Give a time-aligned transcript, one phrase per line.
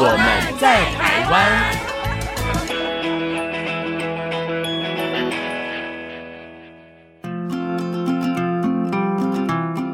[0.00, 0.14] 我们
[0.60, 1.34] 在台湾。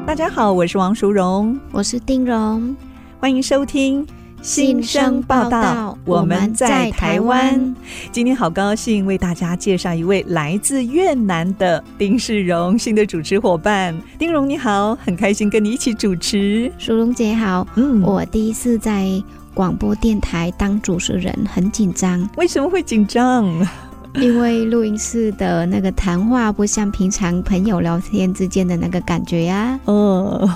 [0.05, 2.77] 大家好，我是王淑荣，我是丁荣，
[3.19, 4.05] 欢迎收听
[4.43, 5.97] 新生报道。
[6.05, 7.75] 我们在台湾，
[8.11, 13.99] 今天好高兴为大家介绍一位来自越南的丁世荣新的主持伙伴。
[14.19, 16.71] 丁荣你好，很开心跟你一起主持。
[16.77, 19.09] 淑荣姐好，嗯，我第一次在
[19.55, 22.29] 广播电台当主持人，很紧张。
[22.35, 23.49] 为什么会紧张？
[24.21, 30.49] 因为录音室的那个谈话不像平常朋友聊天之间的那个感觉呀，哦，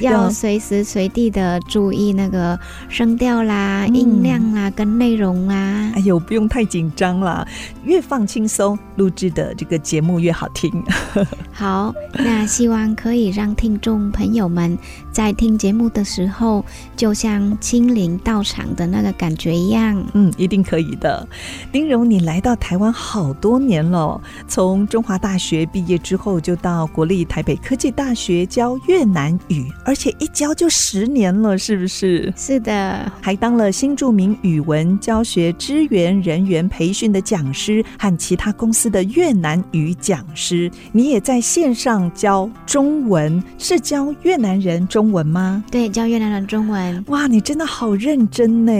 [0.00, 5.92] 要随时随地的注意那个声调啦、嗯、音量啦跟内容啦。
[5.94, 7.46] 哎呦，不用太紧张啦，
[7.84, 10.82] 越放轻松，录制的这个节目越好听。
[11.54, 14.76] 好，那希望可以让听众朋友们
[15.14, 16.64] 在听节目的时候，
[16.96, 20.04] 就像亲临到场的那个感觉一样。
[20.12, 21.26] 嗯，一定可以的。
[21.70, 32.32] 丁荣，你来到台湾好多年了，从中华大学毕业之后，就到国立台北科技大学教越南语，而且一教就十年了，是不是？
[32.36, 40.68] 是的，还当了新著名语文教学支援人员培训的讲师和其他公司的越南语讲师。
[40.90, 45.64] 你也在线上教中文，是教越南人中文吗？
[45.70, 47.04] 对，教越南人中文。
[47.08, 48.72] 哇，你真的好认真呢，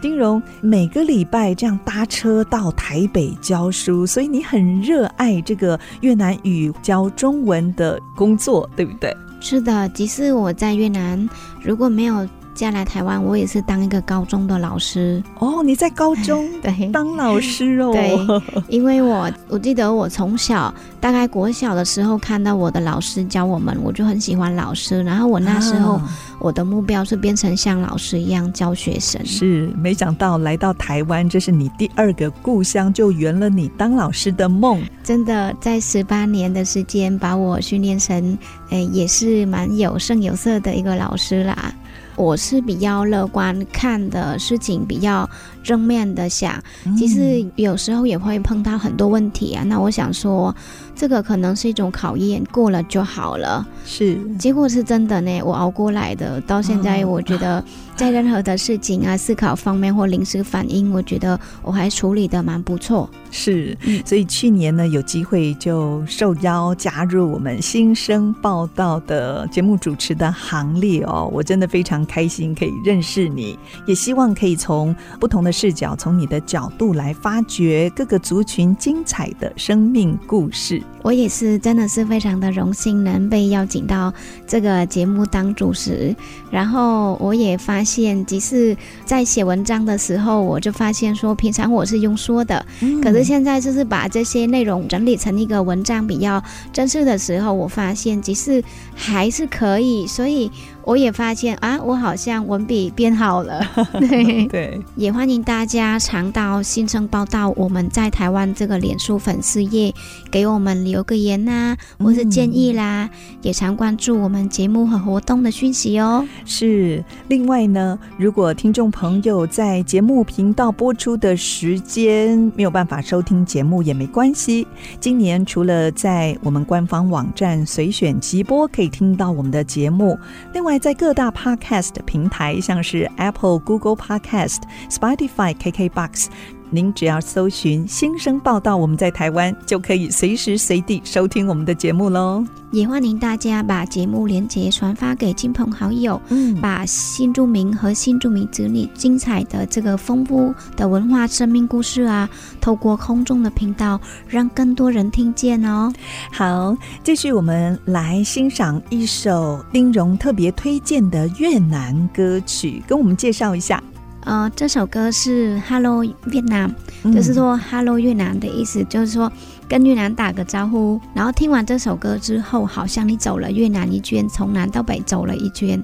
[0.00, 3.26] 丁荣，每个礼拜这样搭车到台北。
[3.40, 9.14] 教书，所以你很热爱这个越南语教中文的工作，对不对？
[9.40, 11.28] 是的，即使我在越南，
[11.62, 12.26] 如果没有
[12.56, 15.22] 嫁来台湾，我也是当一个高中的老师。
[15.38, 17.92] 哦，你在高中 对当老师哦？
[17.92, 18.18] 对，
[18.68, 25.92] 因为我我记得我从小大概国小的时候看到我的老师教我们，我就很喜欢老师，然后我那时候。
[25.92, 29.18] 啊我的目标是变成像老师一样教学生。
[29.24, 34.82] 是，没想到来到台湾，这是你第二个故乡，就圆了你当老师的梦。
[35.02, 38.36] 真的，在十八年的时间，把我训练成，
[38.68, 41.72] 诶，也是蛮有声有色的一个老师啦。
[42.16, 45.28] 我是比较乐观，看的事情比较
[45.62, 46.62] 正面的想。
[46.96, 49.62] 其实有时候也会碰到很多问题啊。
[49.64, 50.54] 那我想说，
[50.96, 53.64] 这个可能是一种考验，过了就好了。
[53.84, 56.40] 是，结果是真的呢，我熬过来的。
[56.40, 57.62] 到现在，我觉得
[57.94, 63.08] 在任何的事情啊、思考方面或临时反应，我觉得我还处理得蛮不错。
[63.30, 71.30] 是，所以去年呢，有机会就受邀加入我们新生报道的节目主持的行列哦。
[71.30, 80.82] 我真的非常开心可以认识你，也希望可以从不同的视角，从你的角度来发掘各个族群精彩的生命故事。
[81.02, 84.12] 我也是，真的是非常的荣幸能被邀请到
[84.44, 86.12] 这个节目当主持。
[86.50, 96.42] 然后我也发现，即使在写文章的时候，我就发现说，平常我是用说的，嗯、可是现在就是把这些内容整理成一个文章比较
[96.72, 98.60] 正式的时候，我发现即使
[98.92, 100.50] 还是可以，所以。
[100.86, 103.60] 我也发现啊，我好像文笔变好了。
[103.98, 109.92] 对对，也欢迎大家常到新生报道，我们在台湾这个脸书粉丝页
[110.30, 113.02] 给我们留个言呐、啊，或是建议啦。
[113.02, 113.10] 嗯、
[113.42, 116.24] 也常关注我们节目和活动的讯息哦。
[116.44, 124.64] 是，另外呢，如果听众朋友在节目频道播出的时间没有办法收听节目也没关系。
[125.00, 130.16] 今年除了在我们官方网站随选即播可以听到我们的节目，
[130.54, 130.75] 另外。
[130.78, 136.26] 在各大 Podcast 平台，像是 Apple、Google Podcast、Spotify、KKBox，
[136.70, 142.44] 您只要搜寻“新生报道”，我们在台湾就可以随时随地收听我们的节目喽。
[142.72, 152.28] 也欢迎大家把节目连接传发给亲朋好友，嗯，把新住民和新住民子女精彩的这个丰富的文化生命故事啊，
[152.60, 153.98] 透过空中的频道，
[154.28, 155.92] 让更多人听见哦。
[156.32, 163.82] 好，继续我们来欣赏一首丁荣特别推荐的越南歌曲，跟我们介绍一下。
[164.26, 166.68] 呃，这首歌是 Hello 越南，
[167.14, 169.30] 就是说 Hello 越南的意思，就是说
[169.68, 171.00] 跟越南打个招呼。
[171.14, 175.82] 然后听完这首歌之后，好像你走了越南一圈，从南到北走了一圈，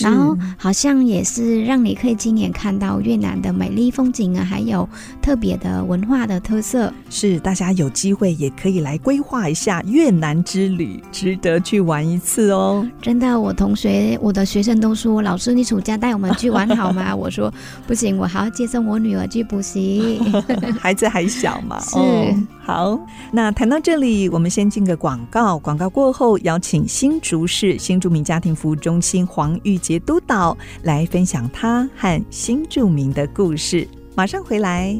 [0.00, 4.88] 然后好像也是让你可以亲眼看到越南的美丽风景啊，还有
[5.22, 6.92] 特别的文化的特色。
[7.10, 12.86] 是，大家有机会也可以来规划一下越南之旅，值得去玩一次哦。
[13.00, 17.14] 真的，我同学、我的学生都说，老师，你暑假带我们去玩好吗？
[17.16, 17.52] 我说
[17.86, 20.20] 不行，我还要接送我女儿去补习，
[20.78, 21.78] 孩子还小嘛。
[21.84, 22.98] 是、哦，好。
[23.30, 33.86] 那谈到这里，我们先进个广告，广告过后，邀请新竹市新住民家庭服务中心黄玉洁督导来分享他和新住民的故事。
[34.16, 34.96] 马上回来。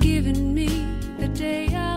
[0.00, 0.66] Given me
[1.18, 1.93] the day I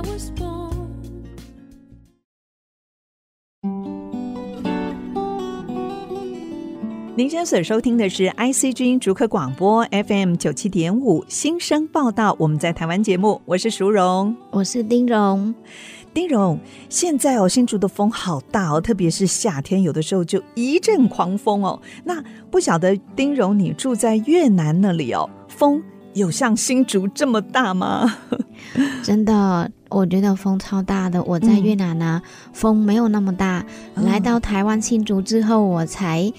[7.17, 15.55] 您现在所收听的是 ICG 逐客广播 FM 九七点五新生报道，我们在台湾节目，我是淑荣，我是丁荣。
[16.13, 16.59] 丁荣，
[16.89, 21.81] 现在哦，新竹的风好大哦，特别是夏天，有的时候就一阵狂风哦。
[22.03, 25.81] 那不晓得丁荣，你住在越南那里哦，风
[26.13, 28.15] 有像新竹这么大吗？
[29.01, 31.23] 真的，我觉得风超大的。
[31.23, 33.65] 我在越南呢，嗯、风没有那么大。
[33.95, 36.31] 来到台湾新竹之后，我才。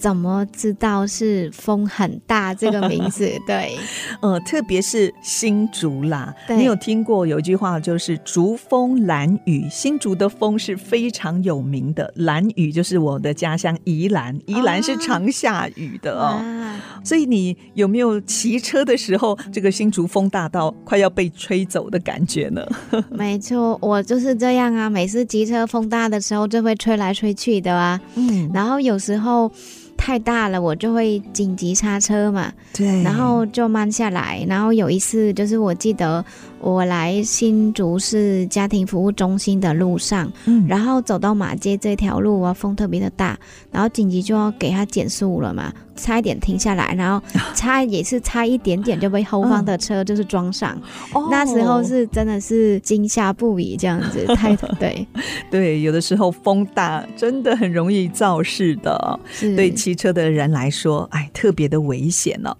[0.00, 3.30] 怎么知道是风很大这个名字？
[3.46, 3.76] 对，
[4.22, 6.34] 呃，特别是新竹啦。
[6.48, 9.68] 你有听过有一句话，就是“竹风兰雨”。
[9.70, 16.40] 新竹的风是非常有名的，兰雨就是我的家乡宜兰，宜兰是常下雨的哦。
[16.40, 22.66] 啊、所以你有没有骑车的时候，这个新竹风大到快要被吹走的感觉呢？
[23.12, 24.88] 没错，我就是这样啊。
[24.88, 28.00] 每次骑车风大的时候，就会吹来吹去的啊。
[28.14, 29.52] 嗯，然后有时候。
[30.00, 34.42] 太大了，我就会紧急刹车嘛，对，然后就慢下来。
[34.48, 36.24] 然后有一次，就是我记得。
[36.60, 43.38] 我来新竹市家庭服务中心的路上，嗯，然后走到马街这条路啊，风特别的大，
[43.70, 50.78] 然后紧急就要给他减速了嘛，差一点停下来，然后差也是差一点点就被后方的车就是撞上，
[51.14, 55.06] 嗯、那时候是真的是惊吓不已，这样子，太 对。
[55.50, 59.56] 对，有的时候风大真的很容易肇事的，是。
[59.56, 62.56] 对骑车的人来说，哎，特别的危险呢、哦。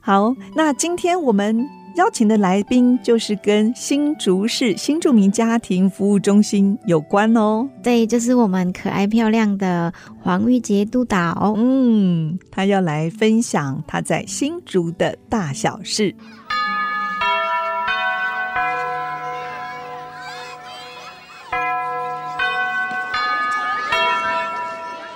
[0.00, 1.68] 好，那今天我们。
[2.00, 7.68] 邀请的来宾就是跟新竹市新住民家庭服务中心有关哦。
[7.82, 9.92] 对，就是我们可爱漂亮的
[10.22, 11.54] 黄玉洁督导。
[11.58, 16.14] 嗯，他要来分享他在新竹的大小事。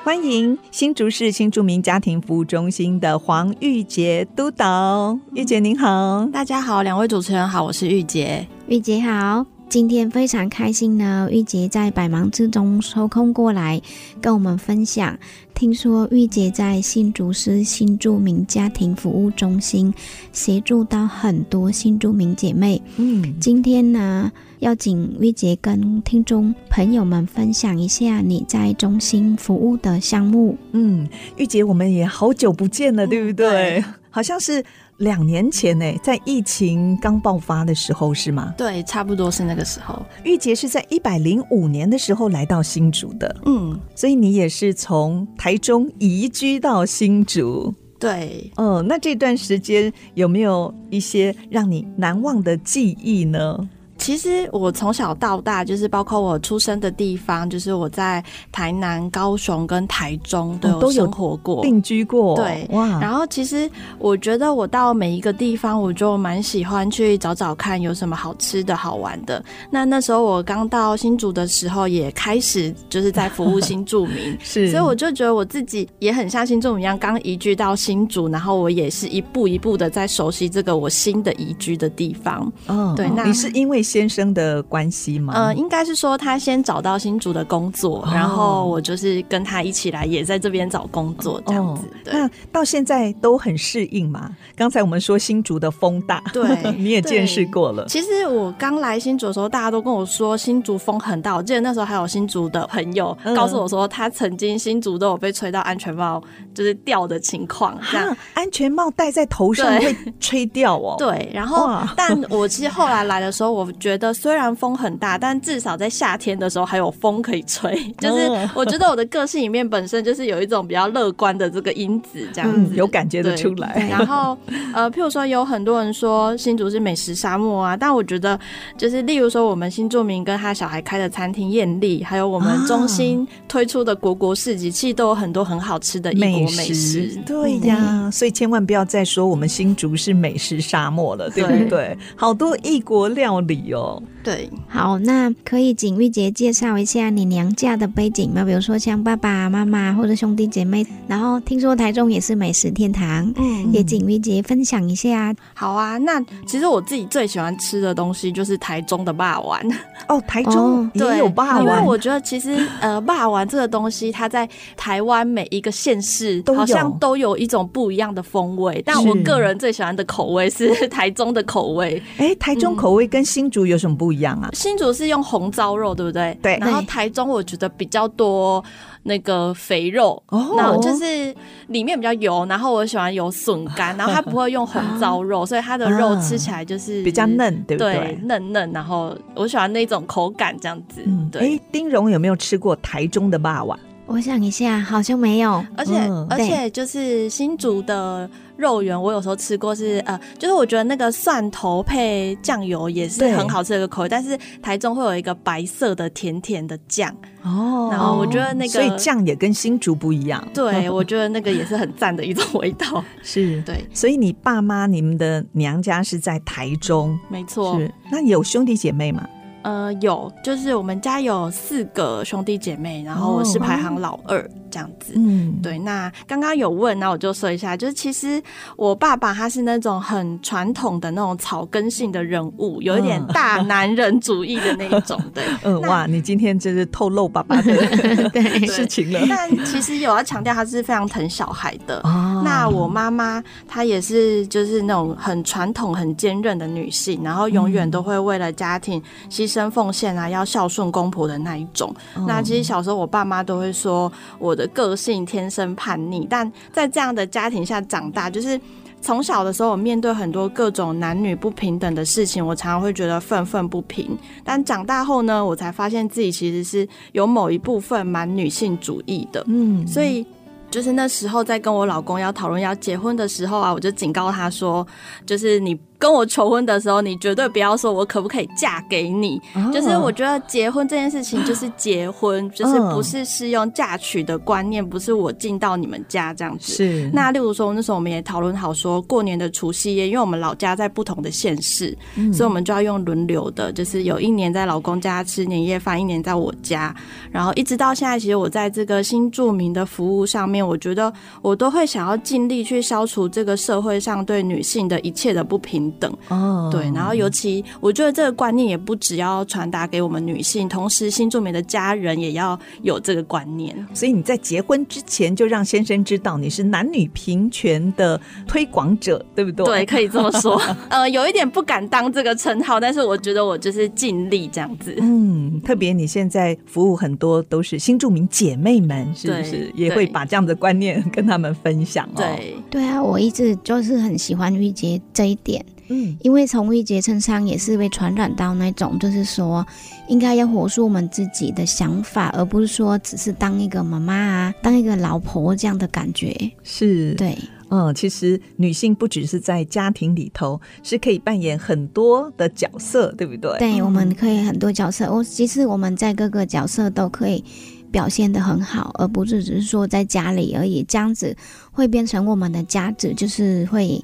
[0.05, 13.81] 欢迎新竹市新住民家庭服务中心的黄玉洁督导，玉洁您好，大家好，两位主持人好，我是玉洁，玉洁好，今天非常开心呢，玉洁在百忙之中抽空过来
[14.21, 15.19] 跟我们分享。
[15.53, 19.93] 听说玉洁在新竹市新住民家庭服务中心
[20.33, 22.81] 协助到很多新住民姐妹。
[22.97, 24.31] 嗯，今天呢，
[24.61, 30.57] 要请玉洁跟听众朋友们分享一下你在中心服务的项目。
[30.73, 33.51] 嗯，玉洁，我们也好久不见了，对不对？
[33.51, 34.65] 对，好像是。
[34.99, 38.55] 两年前呢，在疫情刚爆发的时候是吗？
[38.57, 40.01] 对，差不多是那个时候。
[40.23, 47.75] 玉洁是在一百零五年的时候来到新竹的，嗯，所以你也是从台中移居到新竹。
[47.99, 53.59] 对，嗯，那这段时间有没有一些让你难忘的记忆呢？
[53.97, 62.35] 其实我从小到大，就是包括我出生的地方，就是我在台南、高雄跟台中都有生活过、定居过。
[62.35, 63.01] 对，哇！
[63.01, 69.43] 然后其实我觉得我到每一个地方，我就蛮喜欢去找找看有什么好吃的好玩的。
[69.71, 82.53] 那那时候我刚到新竹的时候，也开始就是在服务新住民， 是，所以我就觉得我自己也很像新住民一样，刚移居到新竹，然后我也是一步一步的在熟悉这个我新的移居的地方。
[82.67, 83.84] 嗯，对，那你是因为。
[83.85, 85.35] 先生的关系吗？
[85.37, 91.83] 呃，应该是说他先找到新竹的工作，哦、然后我就是跟他一起来，也在这边找工作这样子。
[91.83, 94.35] 哦、对，那到现在都很适应嘛？
[94.57, 96.43] 刚才我们说新竹的风大，对，
[96.79, 97.85] 你也见识过了。
[97.87, 101.37] 其实我刚来新竹的时候，大家都跟我说新竹风很大。
[101.37, 106.23] 我记得那时候还有新竹的朋友告诉我说，他曾经新竹都有被吹到安全帽
[106.55, 107.79] 就是掉的情况。
[107.91, 110.95] 这样，安全帽戴在头上会吹掉哦。
[110.99, 113.69] 对，然后，但我其实后来来的时候，我。
[113.81, 117.75] 觉得虽然风很大，但至少在夏天的时候还有风可以吹。
[117.99, 123.87] 就是我觉得我的个性里面本身就是有一种比较乐观的这个因子，这样子、嗯、有感觉得出来。
[123.91, 124.37] 然后
[124.73, 128.39] 呃，譬如说有很多人说新竹是美食沙漠啊，但我觉得
[128.77, 137.11] 就是例如说我们新住民跟他小孩开的餐厅艳丽，还有我们中心推出的国国市集，其实都有很多很好吃的异国美食。
[137.27, 141.97] 对呀、嗯，所以千万不要再说我们新竹是美食沙漠了，对不对？
[142.17, 144.03] 好多异国料理哦。
[144.25, 148.43] 对，好，那可以请玉姐介绍一下你娘家的背景吗？
[148.43, 155.35] 比如说像爸爸妈妈或者兄弟姐妹，然后听说台中也是美食天堂，嗯，也请玉姐分享一下。
[155.53, 159.63] 好啊，那其实我自己最喜欢吃的东西就是台中的霸丸。
[160.09, 172.03] 哦，台中也有霸丸，因为我觉得其实呃， 霸丸这个东西，它在台湾每一个县市好像都有一种不一样的风味，但我个人最喜欢的口味是 台中的口味。
[172.17, 174.14] 哎，台中口味跟新竹有什么不一样？
[174.15, 176.39] 一样啊，新竹是用红糟肉，对不对？
[176.41, 176.57] 对。
[176.61, 178.65] 然后台中我觉得比较多
[179.03, 181.35] 那个肥肉，哦，然后就是
[181.67, 182.47] 里面比较油。
[182.49, 187.95] 然后我喜欢有笋干， 然后它不会用红糟肉，所以它的肉吃起来就是比较嫩，对不对？
[187.95, 188.73] 对，嫩嫩。
[188.73, 191.03] 然后我喜欢那种口感，这样子。
[191.05, 191.43] 嗯，对。
[191.57, 193.79] 哎，丁荣有没有吃过台中的霸王？
[194.07, 195.65] 我想一下，好像没有。
[195.77, 195.95] 而且
[196.29, 198.29] 而且就是新竹的。
[198.57, 207.15] 肉圆我有时候吃过是呃，就是我觉得那个蒜头配酱油也是很好吃的一个口味，但是台中会有一个白色的甜甜的酱。
[207.43, 213.61] 哦，然后我觉得那个所以酱也跟新竹不一样，对，我觉得那个也是很赞的一种味道， 是。
[213.63, 217.93] 对，所以你爸妈你们的娘家是在台中，没错，是。
[218.11, 219.29] 那有兄弟姐妹吗？
[219.63, 224.39] 呃，有，就是我们家有四个兄弟姐妹，然后我是排行老二。
[224.41, 225.79] 哦这样子，嗯，对。
[225.79, 228.43] 那刚刚有问，那我就说一下，就是其实
[228.77, 235.45] 我爸爸他是那种很传统的那种草根性的人物，有一点大男人主义的那一种， 对。
[235.63, 237.73] 嗯，哇，你今天真是透露爸爸的
[238.67, 239.21] 事情了。
[239.29, 242.01] 但其实有要强调，他是非常疼小孩的。
[242.01, 242.43] 哦。
[242.45, 249.01] 那我妈妈她也是，就是那种很传统、很坚韧的女性，然后永远都会为了家庭
[249.31, 251.95] 牺牲奉献啊，要孝顺公婆的那一种。
[252.17, 252.25] 哦。
[252.27, 254.64] 那其实小时候我爸妈都会说我的。
[254.69, 258.61] 个性天生叛逆，但在这样的家庭下长大，就是
[259.01, 264.17] 从小的时候，我面对很多各种男女不平等的事情，我常常会觉得愤愤不平。
[264.43, 269.45] 但长大后呢，我才发现自己其实是有某一部分蛮女性主义的。
[269.47, 270.27] 嗯，所以
[270.71, 274.87] 就是那时候在跟我老公要讨论要结婚的时候啊，我就警告他说，
[275.27, 275.79] 就是你。
[275.99, 279.41] 跟我求婚的时候，你绝对不要说我可不可以嫁给你。
[279.55, 279.73] Oh.
[279.73, 286.73] 就是我觉得结婚这件事情就是结婚，就是不是适用嫁娶的观念，不是我进到你们家这样子。
[286.73, 287.11] 是。
[287.13, 296.95] 那例如说那时候我们也讨论好说，过年的除夕夜，因为我们老家在不同的县市，嗯，所以我们就要用轮流的，就是有一年在老公家吃年夜饭，一年在我家。
[297.31, 306.13] 然后一直到现在，其实我在这个新著名的服务上面，我觉得我都会想要尽力去消除这个社会上对女性的一切的不平等。
[306.29, 313.75] 哦，对，然后尤其我觉得这个观念也不只要传达给我们女性，同时新住民的家人也要有这个观念。
[313.93, 319.65] 所以你在结婚之前就让先生知道你是男女平权的推广者，对不对？
[319.65, 320.61] 对，可以这么说。
[320.89, 324.95] 呃，有一点不敢当这个称号，但是我觉得我就是尽力这样子。
[325.01, 332.07] 嗯，特别你现在服务很多都是新住民姐妹们，是不是也会把这样的观念跟他们分享？
[332.15, 332.17] 哦？
[332.17, 335.65] 对，对啊，我一直就是很喜欢玉洁这一点。
[335.89, 339.67] 嗯，因为从一节衬衫也是被传染到那种，就是说，
[340.09, 346.35] 应该要活出我们自己的想法，而不是说只是当一个妈妈啊，当一个老婆这样的感觉。
[346.63, 347.37] 是，对，
[347.69, 353.59] 嗯，其实女性不只是在家庭里头，是可以扮演很多的角色，对不对？
[353.59, 355.13] 对，我们可以很多角色。
[355.13, 357.45] 我其实我们在各个角色都可以
[357.91, 360.83] 表现得很好，而不是只是说在家里而已。
[360.85, 361.37] 这样子
[361.71, 364.03] 会变成我们的家子，就是会。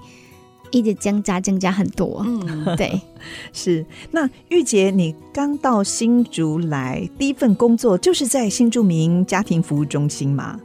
[0.70, 2.22] 一直增加，增加很多。
[2.26, 3.00] 嗯，对，
[3.52, 3.84] 是。
[4.10, 10.58] 那玉洁，你刚到新竹来，第一份工作就是在新住民家庭服务中心吗？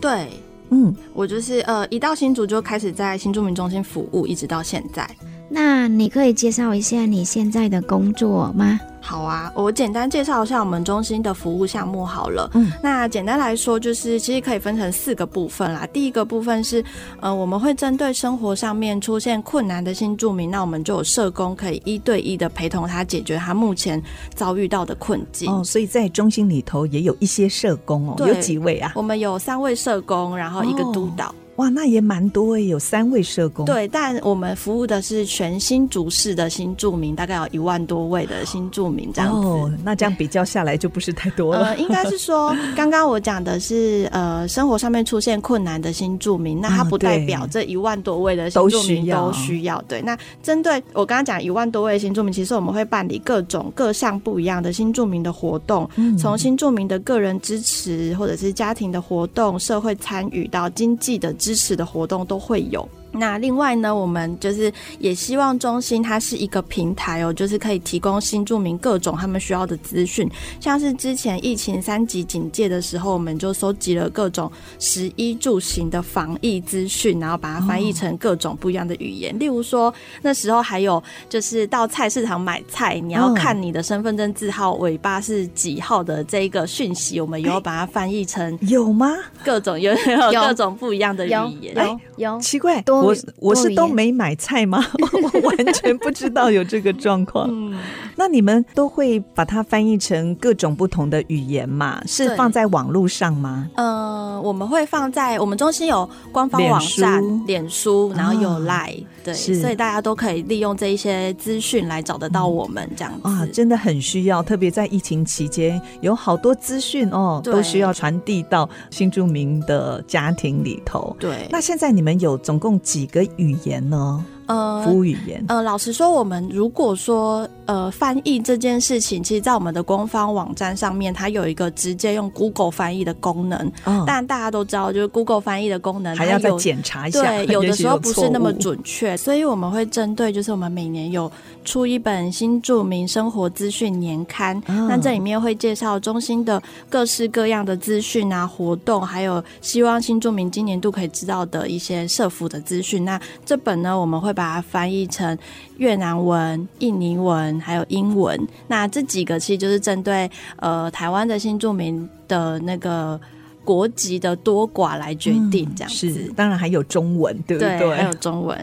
[0.00, 0.28] 对，
[0.70, 5.08] 嗯，我就是呃，一到新竹就开始在新住民中心服务，一直到现在。
[5.54, 8.80] 那你可以介绍一下你现在的工作吗？
[9.04, 12.48] 好啊，我简单介绍一下我们中心的服务项目好了。
[12.54, 15.86] 嗯，那简单来说，就是其实可以分成四个部分啦。
[15.92, 16.82] 第一个部分是，
[17.20, 24.02] 呃，我们会针对生活上面出现困难的新住民，那我们就有社工可以一对一的陪同他解决他目前
[24.34, 25.52] 遭遇到的困境。
[25.52, 28.92] 哦，所以在中心里头也有一些社工哦，有几位啊？
[28.94, 31.26] 我们有三位社工，然后一个督导。
[31.26, 33.66] 哦哇，那也蛮多诶，有三位社工。
[33.66, 39.46] 对，但我们服务的是全新竹市的新住民，大概有一万多位的新住民这样子。
[39.46, 41.66] 哦，那这样比较下来就不是太多了。
[41.66, 49.80] 呃，应该是说，刚刚我讲的是呃，生活上面出现困难的新住民，那它不代表这一万多位的新住民都需要。
[49.82, 62.88] 对，那针对我刚刚讲一万多位的新住民，其实我们会办理各种各项不一样的新住民的活动，从新住民的个人支持，或者是家庭的活动、社会参与到经济的支持的活动都会有。
[63.12, 70.28] 那另外呢，我们就是也希望中心它是一个平台哦，就是可以提供新住民各种他们需要的资讯，
[70.60, 79.34] 像是之前疫情三级警戒的时候，我们就收集了各种食衣住行的防疫资讯，然后把它翻译成各种不一样的语言。
[79.34, 79.92] 哦、例如说，
[80.22, 89.08] 那时候还有就是到菜市场买菜，你要看你的身份证字号尾巴是几号的这一个讯息，我们也有把它翻译成有吗？
[89.44, 93.01] 各种有有各种不一样的语言，有有，有奇怪多。
[93.02, 94.84] 我我是都没买菜吗？
[95.32, 97.48] 我完全不知道有这个状况。
[97.50, 97.78] 嗯，
[98.16, 102.02] 那你们都会把它翻译成各种不同的语言嘛？
[102.06, 103.68] 是放在网络上吗？
[103.76, 113.28] 呃，我们会放在我们中心有官方网站、脸书，然后有 Line，对，所以大家都可以利用这一些资讯来找得到我们这样子。
[113.28, 121.16] 啊，真的很需要，特别在疫情期间，有好多资讯哦，都需要传递到新住民的家庭里头。
[121.18, 124.24] 对，那现在你们有总共几个语言呢？
[124.46, 125.44] 呃，服务语言。
[125.48, 133.72] 呃，老实说，我们如果说呃翻译这件事情，其实，在我们的官方网站上面，它有一个直接用 Google 翻译的功能。
[133.84, 141.30] 嗯，但大家都知道，就是 Google 翻译的功能还要再检查一下，对， 有的时候不是那么准确，所以我们会针对，就是我们每年有
[141.64, 153.04] 出一本新著名生活资讯年刊，嗯，那这里面会介绍中心的各式各样的资讯啊、活动，还有希望新著名今年度可以知道的一些社福的资讯。
[153.04, 154.31] 那这本呢，我们会。
[154.32, 155.36] 把它翻译成
[155.76, 158.38] 越南文、印尼文，还有英文。
[158.68, 163.20] 那这几个其实就是针对呃台湾的新住民的那个
[163.64, 166.06] 国籍的多寡来决定，这样子。
[166.08, 167.78] 嗯、是，当然还有中文，对不对？
[167.78, 168.58] 对，还有中文。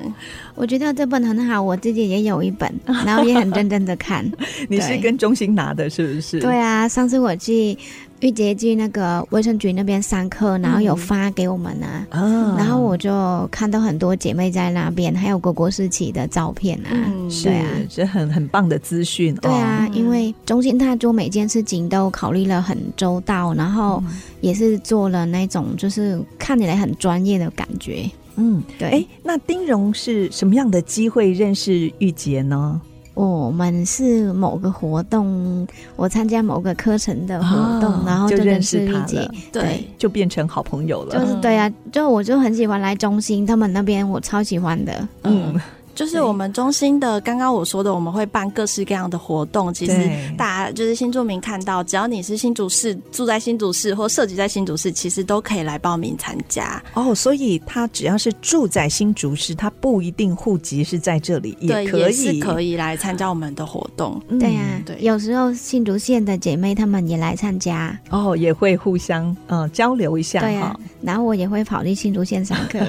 [0.56, 2.74] 我觉得这本很好，我自己也有一本，
[3.06, 4.30] 然后也很认真的看。
[4.68, 6.40] 你是跟中心拿的，是不是？
[6.40, 7.78] 对啊，上次我去。
[8.22, 19.34] 玉洁去那个卫生局那边上课，然后有发给我们呢、啊嗯，然后我就看到很多姐妹在那边，还有国国时期的照片啊，嗯、对啊，是很很棒的资讯。
[19.36, 24.04] 对啊，哦、因为中心他做每件事情都考虑了很周到，然后
[24.42, 28.10] 也是做了那种就是看起来很专业的感觉。
[28.36, 28.90] 嗯，对。
[28.90, 32.82] 哎，那丁荣是什么样的机会认识玉洁呢？
[33.14, 41.20] 我们是某个活动，我参加某个课程的活动，哦、然后就认识他了，对，就变成好朋友了。
[41.20, 44.94] 就是对啊，就我就很喜欢来中心，他们那边我超喜欢的，
[45.24, 45.54] 嗯。
[45.54, 45.62] 嗯
[46.00, 49.74] 就是我们中心的，刚刚我说的，我们会办各式各样的活动。
[49.74, 56.82] 其实大家就是新住民看到，只要你是新竹市住在新竹市或涉及在新竹市，其实都可以来报名参加。
[56.94, 64.22] 哦，所以他只要是住在新竹市，他不一定户籍是在这里，也可以是可以来参加我们的活动。
[64.30, 70.40] 嗯、对呀、啊，对，有时候新竹县的姐妹她们也来参加，哦，也会互相嗯、呃、交流一下。
[70.40, 72.80] 对啊，然后我也会跑去新竹县上课。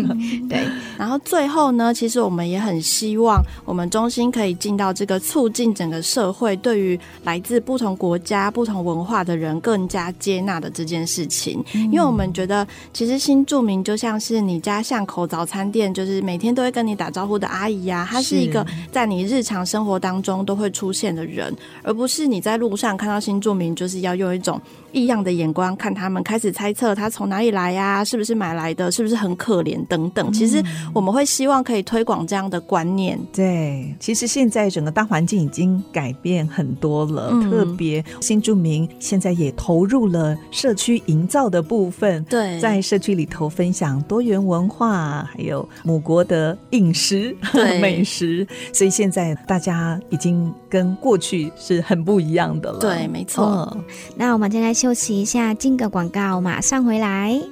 [0.50, 2.57] 对，然后最后呢，其实我们也。
[2.58, 24.60] 很希望我们中心可以尽到这个促进整个社会对于来自不同国家、不同文化的人更加接纳的这件事情，因为我们觉得其实新住民就像是你家巷口早餐店，就是每天都会跟你打招呼的阿姨呀、啊，她是一个在你日常生活当中都会出现的人，而不是你在路上看到新住民就是要用一种
[24.92, 30.32] 异样的眼光看他们，开始猜测他从哪里来呀、是不是买来的，是不是很可怜等等。
[30.32, 30.62] 其实
[30.94, 47.36] 我们会希望可以推广这样的观念，对，其实现在整个大环境已经改变很多了，特别新住民现在也投入了社区营造的部分，对，在社区里头分享多元文化，还有母国的饮食、
[47.80, 52.78] 美食，所以现在大家已经跟过去是很不一样的了。
[52.78, 53.76] 对，没错。
[54.16, 57.42] 那我们现在休息一下，进个广告，马上回来。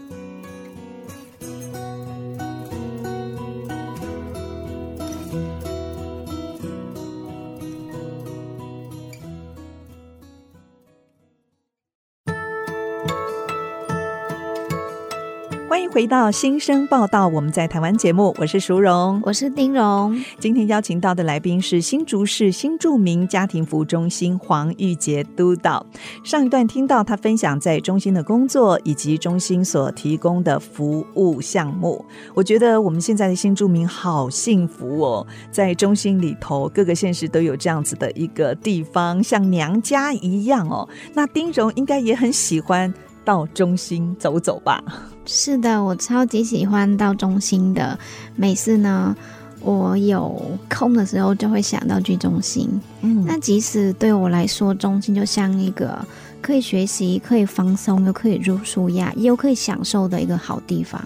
[15.97, 20.15] 回到新生报道，我们在台湾节目，我是淑荣，我是丁荣。
[20.39, 25.87] 今天邀请到的来宾是新竹市新住民家庭服务中心黄玉杰督导。
[26.23, 32.05] 上一段听到他分享在中心的工作以及中心所提供的服务项目，
[32.35, 40.87] 我觉得我们现在的新住民好幸福哦，在中心里头各个县市都有这样子的一个地方，像娘家一样哦。
[41.15, 42.93] 那丁荣应该也很喜欢
[43.25, 44.85] 到中心走走吧？
[45.27, 47.99] 是的，我超级喜欢到中心的。
[48.37, 49.15] 每次呢，
[49.61, 52.69] 我有空的时候就会想到去中心。
[53.01, 55.99] 嗯，那即使对我来说，中心就像一个
[56.41, 61.03] 可以学习、可以放松、又可以入舒压、又可以享受的一个好地方。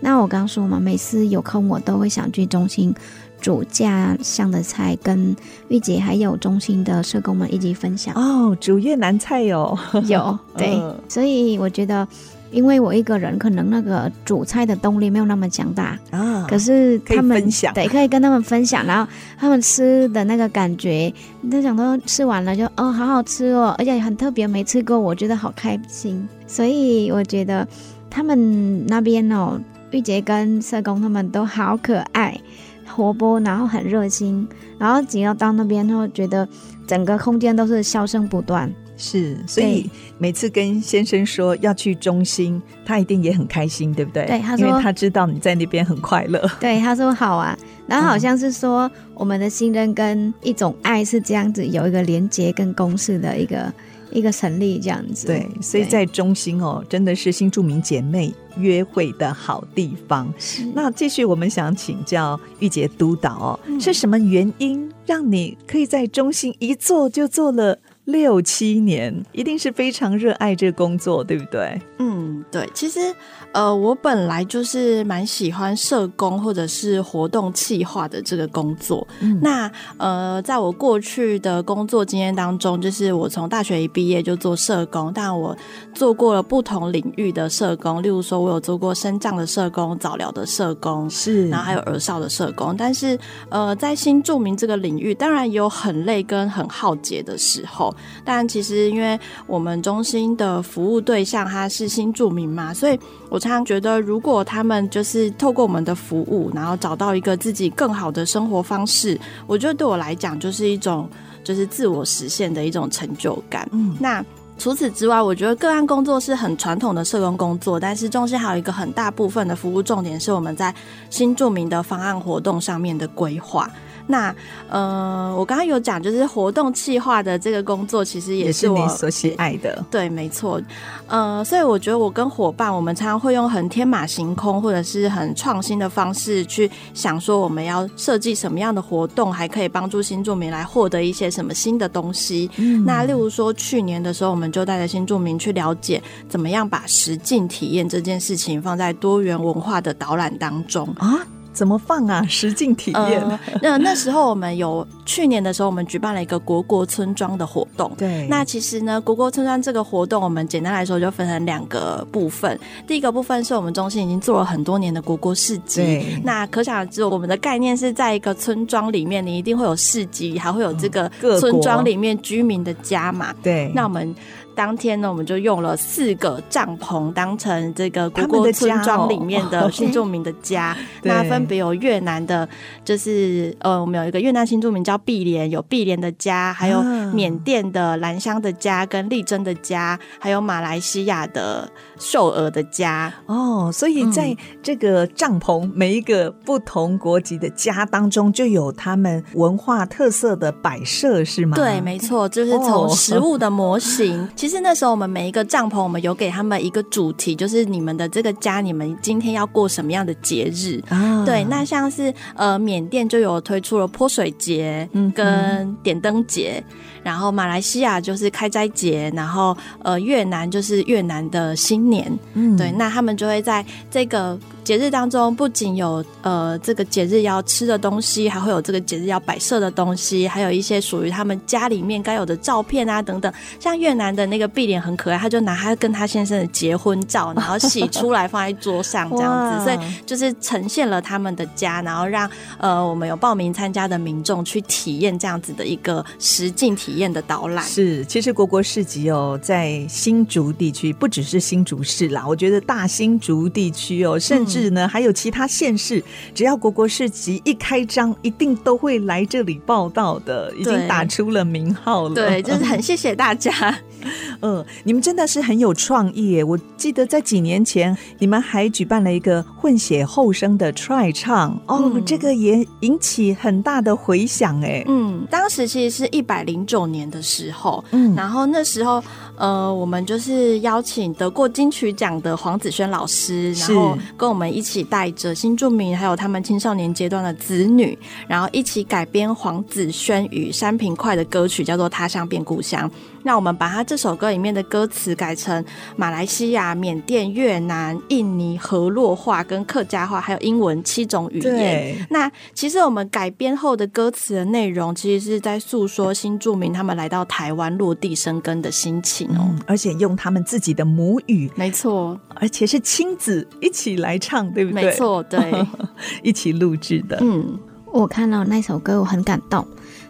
[0.00, 2.94] 那我刚说嘛，每次有空我都会想去中心
[3.40, 5.36] 煮家乡的菜，跟
[5.68, 8.14] 玉姐还有中心的社工们一起分享。
[8.14, 12.08] 哦，煮越南菜哟，有对， 所以我觉得。
[12.50, 26.26] 因为我一个人可能那个煮菜的动力没有那么强大啊，可是他们分享，对，可以跟他们分享，然后他们吃的那个感觉，你就想到吃完了就哦，好好吃哦，而且很特别，没吃过，我觉得好开心。
[26.46, 27.66] 所以我觉得
[28.08, 32.38] 他们那边哦，玉洁跟社工他们都好可爱、
[32.86, 36.48] 活泼，然后很热心，然后只要到那边后，觉得
[36.86, 38.72] 整个空间都是笑声不断。
[38.98, 44.26] 是，所以每次跟先生说要去中心，他一定也很开心，对不对？
[44.26, 46.44] 对，他说，因为他知道你在那边很快乐。
[46.60, 47.56] 对，他说好啊。
[47.86, 53.72] 然后好像是说，嗯、我们的信任跟一种爱是这样子，有一个连接跟公式的一个
[54.10, 55.28] 一个成立这样子。
[55.28, 60.30] 对，所以在中心哦，真的是新著名姐妹约会的好地方。
[60.38, 60.66] 是。
[60.74, 67.78] 那继续，我们想请教玉洁督导哦，嗯、是什么原因让你可以在中心一坐就坐了？
[68.08, 71.78] 六七年，一定是非常热爱这个工作，对不对？
[71.98, 72.66] 嗯，对。
[72.72, 73.14] 其实，
[73.52, 79.06] 呃，我本来就是蛮喜欢社工或者是活动企划的这个工作。
[79.20, 85.56] 嗯、那，呃，在我过去的工作经验当中，就是我从大学一毕业就做社工，但我
[85.94, 92.76] 做过了不同领域的社工，例如说，我有做过身障的社工、早疗的社工，是，然后还有儿少的社工。
[92.76, 97.94] 但是，呃，在新住民这个领域，当然也有很累跟很耗竭的时候。
[98.24, 102.98] 但其实，因为我们中心的服务对象他是新住民嘛，所以
[103.30, 111.08] 我常常觉得，如果他们就是透过我们的服务，然后找到一个自己更好的生活方式，我觉得对我来讲就是一种
[111.44, 113.68] 就是自我实现的一种成就感。
[113.72, 114.24] 嗯，那
[114.58, 120.74] 除此之外，我觉得个案工作是很传统的社工工作，但是中心还有一个很大部分的服务重点是我们在
[121.10, 123.70] 新著名的方案活动上面的规划。
[124.08, 124.34] 那
[124.68, 129.84] 呃，我刚刚有讲，就是活动企划的这个工作，其实也是我所喜爱的。
[129.90, 130.60] 对，没错。
[131.06, 142.50] 呃，所以我觉得我跟伙伴，我们常常会用很天马行空或者是很创新的方式去想，说我们要设计什么样的活动，还可以帮助新住民来获得一些什么新的东西。
[142.56, 142.84] 嗯。
[142.84, 151.26] 那例如说，去年的时候，我们就带着新住民去了解，怎么样把实境体验这件事情放在多元文化的导览当中啊。
[151.58, 152.24] 怎么放啊？
[152.28, 153.20] 实境体验。
[153.20, 157.90] 呃、那那时候我们有去年的时候，我们举办了一个国国村庄的活动。
[157.98, 158.28] 对。
[158.28, 162.56] 那其实呢，国国村庄这个活动，我们简单来说就分成两个部分。
[162.86, 165.82] 第一个部分是我们中心已经做了很多年的国国市集。
[165.82, 166.22] 对。
[166.22, 173.34] 那可想而知，我们的概念是在一个村庄里面，你一定会有市集，还会有这个村庄里面居民的家嘛。
[173.42, 173.72] 对。
[173.74, 174.14] 那我们。
[174.58, 180.38] 当天呢，我们就用了四个帐篷当成这个国国村庄里面的新住民的家。
[180.38, 182.48] 的家哦、那分别有越南的，
[182.84, 193.12] 就是呃，我们有一个越南新住民叫碧莲，有碧莲的家，还有缅甸的兰香的家，跟丽珍的家，还有马来西亚的秀娥的家。
[193.26, 201.56] 哦，所以在这个帐篷、嗯、每一个不同国籍的家当中，就有他们文化特色的摆设，是吗？
[201.56, 204.20] 对，没错，就是从食物的模型。
[204.20, 210.80] 哦 其实那时候我们每一个帐篷，我们有给他们一个主题，就是你们的这个家，你们今天要过什么样的节日？
[210.88, 216.62] 啊、对，那像是呃缅甸就有推出了泼水节，嗯，跟点灯节，
[217.02, 224.38] 然后马来西亚就是开斋节，然后呃越南就是越南的新年，嗯，对，那他们就会在这个。
[224.64, 233.32] 节日当中不仅有呃这个节日要吃的东西，还会有这个节日要摆设的东西，还有一些属于他们家里面该有的照片啊等等。
[233.58, 247.64] 像越南的那个碧莲很可爱，他就拿他跟他先生的结婚照，然后洗出来放在桌上这样子， 所以就是呈现了他们的家，然后让呃我们有报名参加的民众去体验这样子的一个实境体验的导览。
[247.64, 256.02] 是，其实国国市集哦，在新竹地区不只是新竹市啦，我觉得大新竹地区哦，甚至呢、嗯、还有其他县市，
[256.34, 262.14] 只要国国市集一开张，一定都会来这里报道的，已经打出了名号了。
[262.14, 263.52] 对，就是很谢谢大家。
[264.40, 266.44] 嗯，你们真的是很有创意耶！
[266.44, 274.84] 我记得在几年前，你们还举办了一个混血后生的 try 唱哦，嗯、这个也引起很大的回响哎。
[274.86, 279.02] 嗯，当时其实是一百零九年的时候，嗯，然后那时候
[279.38, 287.96] 呃，我们就是邀请得过金曲奖的黄子轩老师，然后跟我们一起带着新住民还有他们青少年阶段的子女，
[288.26, 292.90] 然后一起改编黄子轩与山平快的歌曲，叫做《他乡变故乡》。
[293.28, 295.62] 那我们把他这首歌里面的歌词改成
[295.96, 302.06] 马来西亚、缅甸、越南、印尼河洛话跟客家话，还有英文七种语言。
[302.08, 314.84] 那其实我们改编后的歌词的内容，其实是在诉说新住民他们来到台湾落地生根的心情哦、嗯，而且用他们自己的母语，没错，而且是亲子一起来唱，对不对？
[314.84, 315.38] 没错，对，
[316.24, 317.18] 一起录制的。
[317.20, 317.58] 嗯，
[317.92, 319.68] 我看到那首歌，我很感动。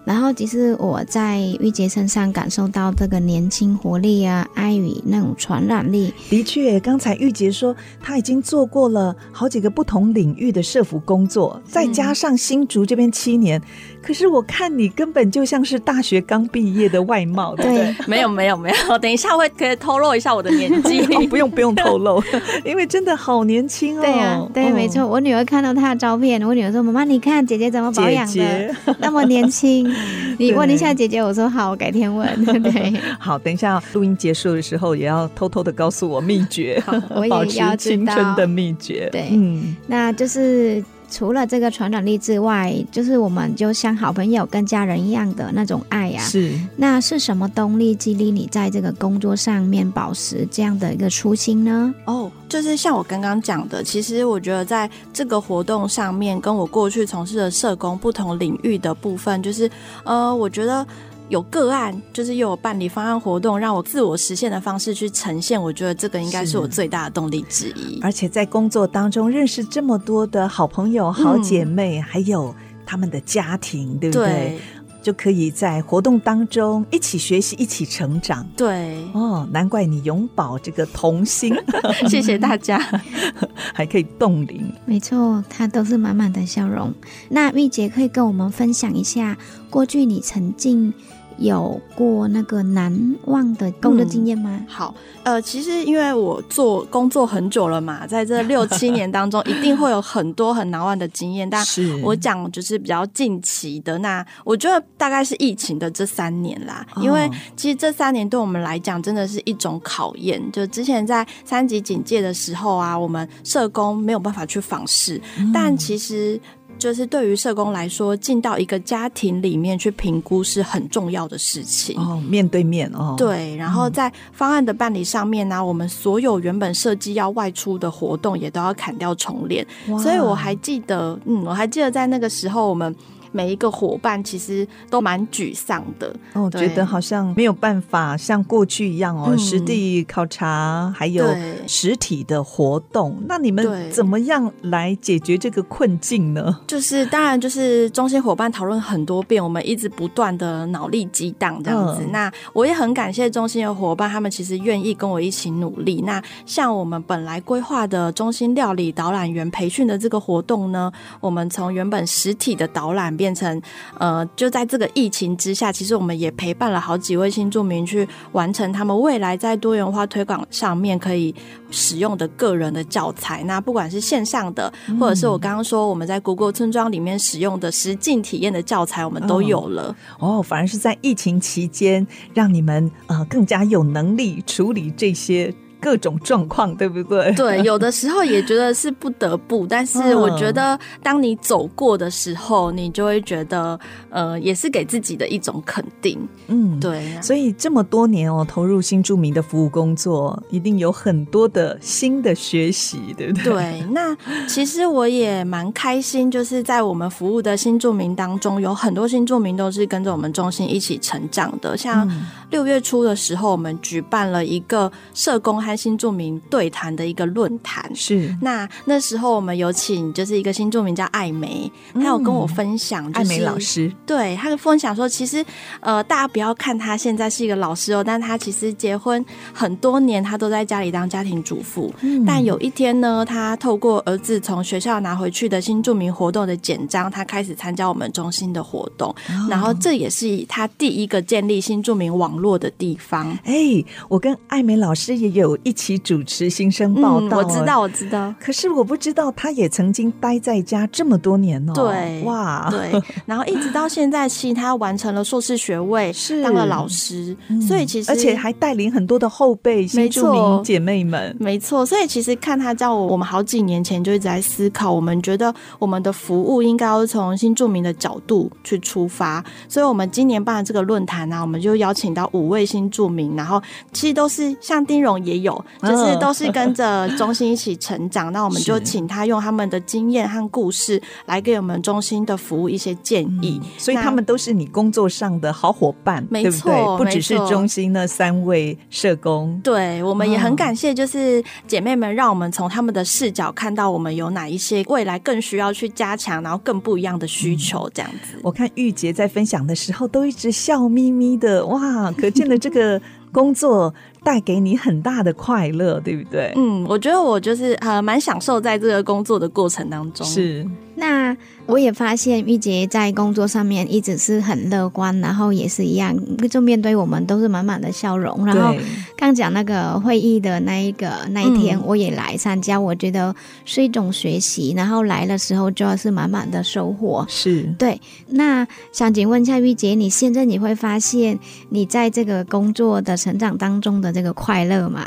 [0.09, 6.14] 然后，其实我在玉洁身上感受到这个年轻活力啊，爱与那种传染力。
[6.31, 13.61] 的确，刚才玉洁说他已经做过了好几个不同领域的社服工作，再加上新竹这边七年。
[14.09, 21.01] 可是我看你根本就像是大学刚毕业的外貌，对，对，没有没有没有，等一下会可以透露一下我的年纪。
[21.14, 22.23] 哦，不用不用透露，
[22.64, 24.01] 因为真的好年轻哦。
[24.01, 25.07] 对呀，啊，对，没错。
[25.07, 29.87] 我女儿看到她的照片，我女儿说：“妈妈，你看姐姐怎么保养的，姐姐那么年轻。
[30.40, 32.27] ”你问一下姐姐，我说好，我改天问。
[32.64, 36.83] 对，好，等一下录音结束的时候，也要偷偷的告诉我秘诀，
[37.14, 39.11] 我也 要知道保持青春的秘诀。
[39.12, 40.83] 对，嗯，那就是。
[41.11, 46.25] 除了这个传染力之外，就是我们就像好朋友跟家人一样的那种爱呀、啊。
[46.25, 51.94] 是，那是什么动力激励你在这个工作上面保持这样的一个初心呢？
[52.05, 59.71] 哦，就是像我刚刚讲的，其实我觉得在这个活动上面，跟我过去从事的社工不同领域的部分，就是
[60.05, 60.87] 呃，我觉得。
[61.28, 65.60] 有个案，就是又有办理方案活动，让我自我实现的方式去呈现。
[65.60, 68.00] 我觉得这个应该是我最大的动力之一。
[68.02, 72.54] 而且在工作当中认识这么多的好朋友、好姐妹，嗯、还有
[72.86, 74.26] 他们的家庭，对不对？
[74.26, 74.58] 对
[75.00, 78.46] 就可以在活动当中一起学习、一起成长。
[78.56, 81.54] 对哦，难怪你永葆这个童心。
[82.10, 82.78] 谢谢大家，
[83.72, 84.70] 还可以冻龄。
[84.84, 86.92] 没错，他都是满满的笑容。
[87.30, 89.38] 那玉姐可以跟我们分享一下
[89.70, 90.92] 过去你曾经。
[91.38, 94.51] 有过那个难忘的工作经验吗？
[94.61, 101.48] 嗯，好，呃，其实因为我做工作很久了嘛，在这 六七年当中，一定会有很多很难忘的经验。
[101.48, 101.64] 但
[102.03, 106.87] 我讲就是比较近期的，那我觉得大概是疫情的这三年啦。
[107.01, 110.42] 因为其实这三年对我们来讲真的是一种考验。
[110.53, 115.20] 就之前在三级警戒的时候啊，我们社工没有办法去访视，
[115.55, 116.40] 但其实。
[116.78, 123.14] 就是对于社工来说，进到一个家庭里面去评估是很重要的事情哦，面对面哦。
[123.18, 129.66] 对，然后在方案的办理上面呢、啊，嗯、我们所有原本设计要外出的活动也都要砍掉重练。
[130.02, 132.94] 所以我还记得，嗯，我还记得在那个时候我们。
[133.38, 141.24] 每一个伙伴其实都蛮沮丧的，哦，觉得好像没有办法像过去一样哦，嗯、实地考察还有
[141.68, 143.16] 实体的活动。
[143.29, 146.59] 那你们怎么样来解决这个困境呢？
[146.66, 152.03] 就是当然就是中心伙伴讨论很多遍，我们一直不断的脑力激荡这样子。
[152.03, 156.03] 嗯、那我也很感谢中心的伙伴，他们其实愿意跟我一起努力。
[156.05, 163.14] 那像我们本来规划的中心料理导览员培训的这个活动呢，我们从原本实体的导览。
[163.18, 163.60] 变成
[163.98, 171.34] 呃，就在这个疫情之下，其实我们也陪伴了好几位新住民去完成他们未来在多元化推广上面可以
[171.70, 173.42] 使用的个人的教材。
[173.44, 179.94] 那不管是线上的，或者是我刚刚说我们在 Google 村庄里面使用的实境体验的教材，我们都有了。
[180.18, 185.54] 哦，反而是在疫情期间，让你们呃更加有能力处理这些。
[185.80, 187.32] 各种状况，对不对？
[187.34, 193.78] 对， 有的时候也觉得是不得不，但是我觉得当你走过的时候，你就会觉得，
[194.10, 196.18] 呃，也是给自己的一种肯定。
[196.48, 197.20] 嗯，对。
[197.22, 203.44] 所以这么多年哦，投入新住民的服务工作，一定有很多的新的学习，对不对？
[203.44, 203.84] 对。
[203.90, 211.76] 那其实我也蛮开心，就是在我们服务的新住民当中，有很多新住民都是跟着我们中心一起成长的。
[211.76, 212.08] 像
[212.50, 217.90] 六月初的时候，我们举办了一个社工和新住民对谈的一个论坛。
[217.94, 218.34] 是。
[218.40, 225.44] 那那时候我们有请就是一个新住民叫艾梅，她有跟我分享，就是，艾梅老师，对，她就分享说，其实
[225.80, 231.92] 呃，大家不要看她现在是一个老师哦，但她其实结婚很多年，她都在家里当家庭主妇。
[232.00, 232.24] 嗯。
[232.24, 243.37] 但有一天呢，她透过儿子从学校拿回去的新住民活动的简章，她开始参加我们中心的活动，哦，然后这也是她第一个建立新住民网络的地方。
[243.44, 247.38] 哎，我跟艾美老师也有一起主持新生报道。
[247.42, 248.35] 嗯，我知道，我知道。
[248.40, 251.72] 可是我不知道，她也曾经待在家这么多年哦。
[251.74, 252.92] 对，哇，对。
[253.27, 261.37] 然后一直到现在，其实她完成了硕士学位， 是当了老师，嗯，所以其实而且还带领很多的后辈新住民姐妹们。
[261.38, 273.62] 没错，所以其实看她教我，我们好几年前就一直在思考，我们觉得我们的服务应该要从新著名的角度去出发，所以我们今年办的这个论坛呢，我们就邀请到五位新住民，然后
[273.92, 278.32] 其实都是像丁荣也有，就是都是跟着中心一起成长。
[278.32, 283.60] 那我们就请他用他们的经验和故事来给我们中心的服务一些建议。
[283.76, 287.04] 所以他们都是你工作上的好伙伴，没错，对不对？
[287.04, 289.60] 不只是中心那三位社工。
[289.62, 297.88] 对，我们也很感谢，就是姐妹们让我们从他们的视角看到我们有哪一些未来更需要去加强，然后更不一样的需求。
[297.94, 303.00] 这样子，我看玉洁在分享的时候都一直笑眯眯的，哇，可见的这个。
[303.33, 303.92] 工作
[304.24, 306.52] 带给你很大的快乐，对不对？
[306.57, 310.26] 嗯，我觉得我就是呃蛮享受在这个工作的过程当中。
[310.26, 316.16] 是，那我也发现玉洁在工作上面一直是很乐观，然后也是一样，
[316.50, 318.44] 就面对我们都是满满的笑容。
[318.46, 318.74] 然后
[319.16, 324.72] 刚讲那个会议的那一个那一天，我也来参加，我觉得是一种学习。
[324.76, 327.24] 然后来的时候就要是满满的收获。
[327.28, 328.00] 是对。
[328.31, 335.07] 那想请问一下玉洁，你现在你会发现你在这个工作的成长当中的这个快乐嘛？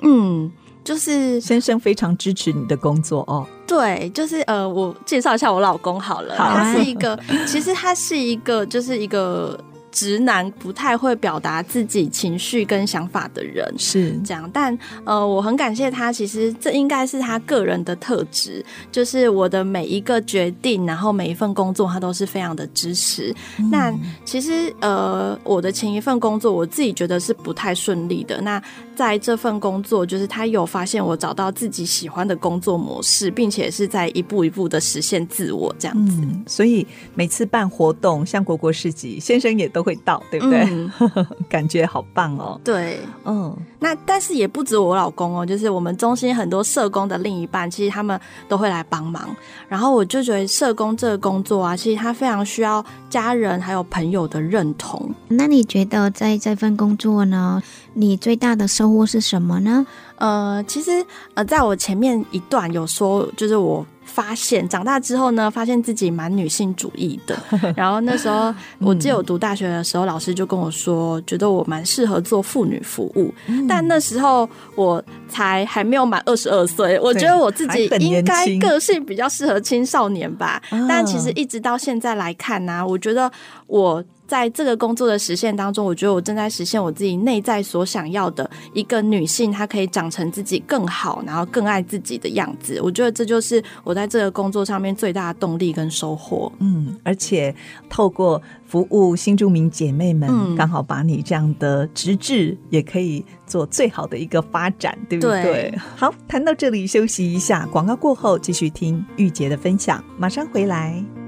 [0.00, 0.50] 嗯，
[0.84, 3.46] 就是先生非常支持你的工作哦。
[3.66, 6.34] 对，就是呃，我介绍一下我老公好了。
[6.36, 6.62] 好啊。
[6.62, 9.58] 他是一个，其实他是一个，就是一个。
[9.92, 16.10] 直男不太会表达自己情绪跟想法的人是这样，但呃，我很感谢他。
[16.12, 23.34] 其实这应该是他个人的特质，就是我的每一个决定，然后每一份工作，他都是非常的支持。
[23.58, 28.40] 嗯、那其实呃，我的前一份工作，我自己觉得是不太顺利的。
[28.40, 28.60] 那
[28.96, 36.22] 在这份工作，就是他有发现我找到自己喜欢的工作模式，并且是在一步一步的实现自我这样子。
[36.22, 39.82] 嗯、所以每次办活动，像国国市集，先生也都。
[39.82, 40.60] 会到对不对？
[40.70, 40.92] 嗯、
[41.50, 42.60] 感觉好棒哦。
[42.62, 48.16] 对，嗯，那但是也不止我老公哦，就是我们中心很多社工的另一半，其实他们
[48.48, 49.34] 都会来帮忙。
[49.68, 55.12] 然后我就觉得社工这个工作啊，其实他非常需要家人还有朋友的认同。
[55.26, 57.60] 那你觉得在这份工作呢，
[57.94, 59.86] 你最大的收获是什么呢？
[60.16, 63.86] 呃，其实呃，在我前面一段有说，就是我。
[64.04, 67.38] 发现长大之后呢，发现自己蛮女性主义的。
[67.74, 73.32] 然后那时候，我记得我读大学的时候，老师就跟我说，觉得我蛮适合做妇女服务。
[73.66, 80.60] 但那时候我才还没有满二十二岁，我觉得我自己应该个性比较适合青少年吧。
[80.88, 83.30] 但其实一直到现在来看呢，我觉得
[83.66, 84.04] 我。
[84.26, 92.80] 在这个工作的实现当中，我觉得我正在实现我自己内在所想要的一个女性，她可以长成自己更好，然后更爱自己的样子。
[92.82, 96.50] 我觉得这就是我在这个工作上面最大的动力跟收获。
[96.60, 97.54] 嗯，而且
[97.90, 105.42] 透过服务新住民姐妹们，嗯，刚好把你这样的直至也可以做最好的一个发展，对不对？
[105.42, 105.74] 对。
[105.94, 111.21] 好，谈到这里休息一下，广告过后继续听玉洁的分享，马上回来。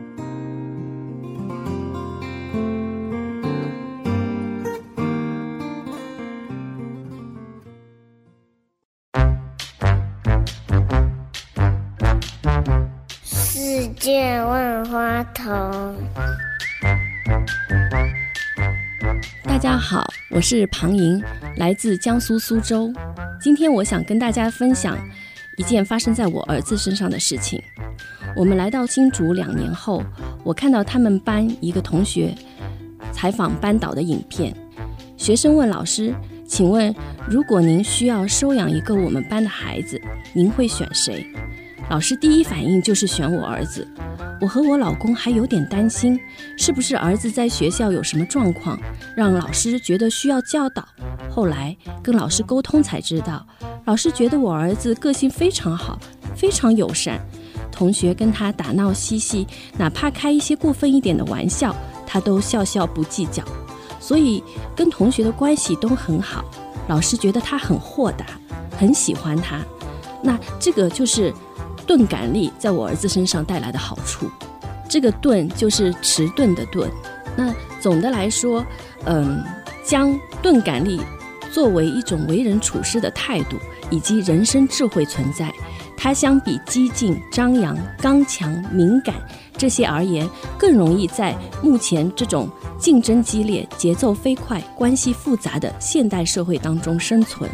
[14.43, 15.95] 万花筒。
[19.43, 21.23] 大家好，我是庞莹，
[21.57, 22.93] 来自江苏苏州。
[23.41, 24.99] 今天我想跟大家分享
[25.57, 27.63] 一件发生在我儿子身上的事情。
[28.37, 30.03] 我们来到新竹两年后，
[30.43, 32.35] 我看到他们班一个同学
[33.13, 34.55] 采访班导的影片。
[35.17, 36.13] 学生问老师
[36.45, 36.93] ：“请问，
[37.29, 40.01] 如果您需要收养一个我们班的孩子，
[40.33, 41.25] 您会选谁？
[41.91, 43.87] 老师第一反应就是选我儿子。
[44.41, 46.19] 我和我老公还有点担心，
[46.59, 48.79] 是不是儿子在学校有什么状况，
[49.17, 50.87] 让老师觉得需要教导。
[51.31, 53.47] 后来跟老师沟通才知道，
[53.85, 55.99] 老师觉得我儿子个性非常好，
[56.35, 57.21] 非常友善，
[57.71, 59.47] 同学跟他打闹嬉戏，
[59.79, 61.75] 哪怕开一些过分一点的玩笑，
[62.07, 63.43] 他都笑笑不计较。
[64.01, 64.43] 所以
[64.75, 66.45] 跟同学的关系都很好，
[66.89, 68.27] 老师觉得他很豁达，
[68.77, 69.61] 很喜欢他。
[70.23, 71.33] 那这个就是
[71.87, 74.31] 钝感力在我儿子身上带来的好处。
[74.89, 76.91] 这个钝就是迟钝的钝。
[77.37, 78.65] 那总的来说，
[79.05, 79.43] 嗯，
[79.85, 81.01] 将钝感力
[81.53, 83.57] 作为一种为人处事的态度
[83.91, 85.53] 以及人生智慧存在，
[85.97, 89.15] 它相比激进、张扬、刚强、敏感
[89.57, 90.29] 这些而言，
[90.59, 92.49] 更容易在目前这种。
[92.77, 97.49] 竞争激烈、节奏飞快、关系复杂的现代社会当中生存，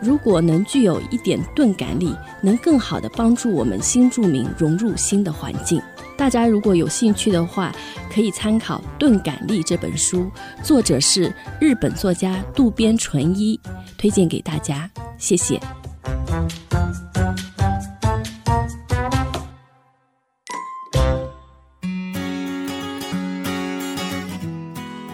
[0.00, 5.80] 如果能具有一点钝感力，能更好地帮助我们新住民融入新的环境。
[6.16, 7.74] 大家如果有兴趣的话，
[8.12, 10.30] 可以参考《钝感力》这本书，
[10.62, 13.58] 作者是日本作家渡边淳一，
[13.98, 14.90] 推荐给大家。
[15.18, 15.60] 谢谢。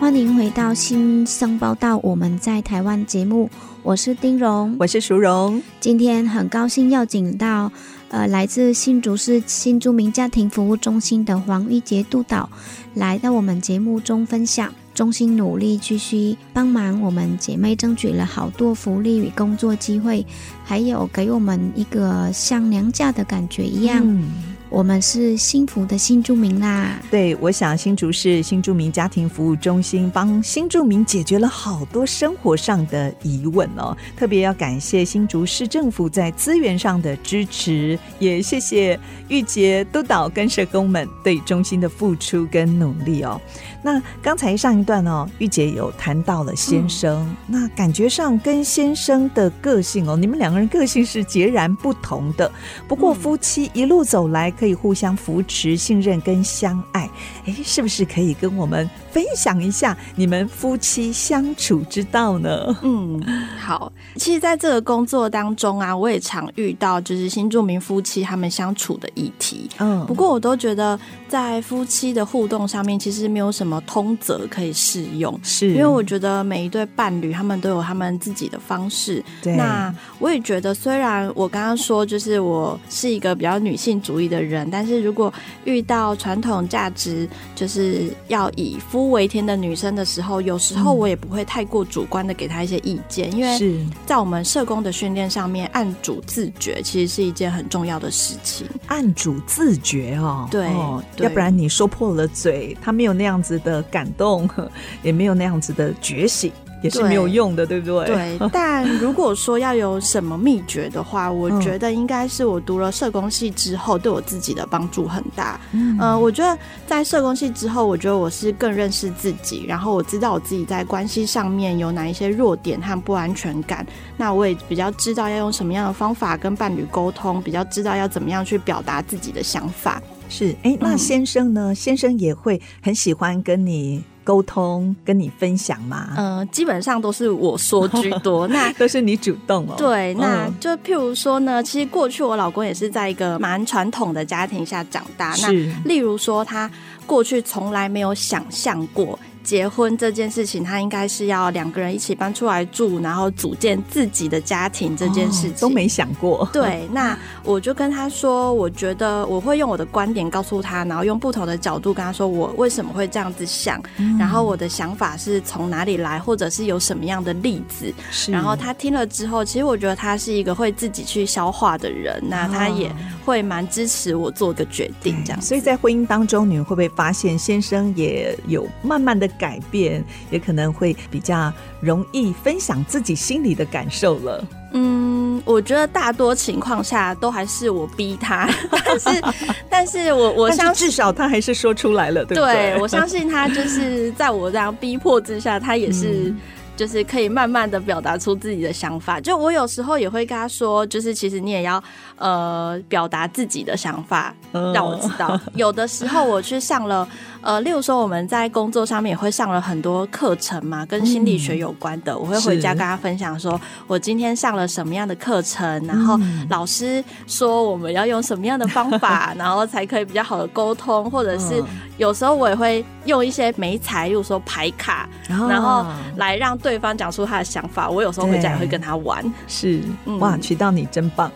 [0.06, 3.50] 欢迎回到新生报道，我们在台湾节目，
[3.82, 5.60] 我是丁荣，我是淑荣。
[5.80, 7.72] 今天很高兴邀请到，
[8.10, 12.48] 呃，来自新竹市新住民家庭服务中心的黄玉杰督导，
[12.94, 14.72] 来到我们节目中分享。
[14.94, 20.24] 中心努力继续帮忙我们姐妹争取了好多福利与工作机会，
[20.64, 24.00] 还有给我们一个像娘家的感觉一样。
[24.04, 26.98] 嗯我们是幸福的新住民啦！
[27.10, 33.96] 对，我想新竹市新住民家庭服务中心帮新住民解决了好多生活上的疑问哦。
[34.16, 38.98] 特别要感谢新竹市政府在资源上的支持，也谢谢
[39.28, 43.40] 玉洁督导跟社工们对中心的付出跟努力哦。
[43.82, 52.50] 那刚才上一段哦，玉洁有谈到了先生，嗯、那感觉上跟先生的个性哦，你们两个人个性是截然不同的。
[52.88, 57.08] 不过夫妻一路走来，可以互相扶持、信任跟相爱。
[57.46, 62.76] 哎，是不是可以跟我们分享一下你们夫妻相处之道呢？
[62.82, 63.22] 嗯，
[63.58, 63.92] 好。
[64.16, 69.68] 其实，在这个工作当中啊，我也常遇到就是新住民夫妻他们相处的议题。
[69.78, 70.98] 嗯，不过我都觉得
[71.28, 73.82] 在夫妻的互动上面，其实没有什么。
[73.86, 79.22] 通则可以适用，是因为我觉得每一对伴侣他们都有他们自己的方式。
[79.42, 85.32] 对，那我也觉得，虽然我刚刚说就是我是一个比较女性主义的人，但是如果
[85.64, 98.66] 遇到传统价值就是要以夫为天的女生的时候，有时候我也不会太过主观的给她一些意见，嗯、因为在我们社工的训练上面，按主自觉其实是一件很重要的事情。
[98.86, 104.48] 按主自觉哦，对，哦、要不然你说破了嘴，他没有那样子的感动，
[105.02, 106.52] 也没有那样子的觉醒，
[106.82, 108.38] 也是没有用的，对，对不对？
[108.38, 108.48] 对。
[108.52, 115.58] 但如果说要有什么秘诀的话，我觉得应该是我读了社工系之后，对我自己的帮助很大。
[115.72, 123.86] 嗯、呃，我觉得在社工系之后，我觉得我是更认识自己，然后我知道我自己在关系上面有哪一些弱点和不安全感。
[124.16, 130.00] 那我也比较知道要用什么样的方法跟伴侣沟通，比较知道要怎么样去表达自己的想法。
[130.28, 131.72] 是，哎，那先生呢？
[131.72, 136.08] 嗯、先生也会很喜欢跟你沟通、跟你分享吗？
[136.16, 139.74] 嗯、呃，基本上都是我说居多， 那都是你主动哦。
[139.76, 145.32] 对，那就譬如说呢，其实过去我老公也是在一个蛮传统的家庭下长大。
[145.34, 146.70] 是那例如说，他
[147.06, 149.18] 过去从来没有想象过。
[149.46, 154.94] 结婚这件事情，他应该是要两个人一起搬出来住，然后组建自己的家庭。
[154.96, 156.48] 这件事情、哦、都没想过。
[156.52, 167.92] 对，那我就跟他说，我觉得我会用我的观点告诉他，然后用不同的角度跟他说，我为什么会这样子想，嗯、然后我的想法是从哪里来，或者是有什么样的例子。
[168.28, 172.90] 然后他听了之后，其实我觉得他是一个会自己去消化的人，那他也
[173.24, 175.40] 会蛮支持我做个决定这样。
[175.40, 179.28] 所以在婚姻当中，你们会不会发现先生也有慢慢的？
[179.38, 184.44] 改变也可能会比较容易分享自己心里的感受了。
[184.72, 188.48] 嗯，我觉得大多情况下都还是我逼他，
[188.84, 189.22] 但是，
[189.70, 192.72] 但是我我相信至少他还是说出来了，对不对？
[192.72, 196.30] 对，我相信他就是在我这样逼迫之下，他也是。
[196.30, 196.40] 嗯
[196.76, 201.82] 就是可以慢慢的表达出自己的想法，就我有时候也会跟他说，就是其实你也要
[202.18, 204.34] 呃表达自己的想法，
[204.74, 205.40] 让我知道。
[205.54, 207.08] 有的时候我去上了
[207.46, 216.18] 呃，例如说我们在工作上面也会上了很多课程嘛，跟心理学有关的，嗯、我会回家跟他分享说，我今天上了什么样的课程，然后
[216.50, 221.62] 老师说我们要用什么样的方法， 然后才可以比较好的沟通，或者是
[221.98, 225.86] 有时候我也会用一些媒材，例如说牌卡，哦、然后
[226.16, 227.88] 来让对方讲出他的想法。
[227.88, 229.24] 我有时候回家也会跟他玩。
[229.46, 229.80] 是，
[230.18, 231.30] 哇，娶到你真棒。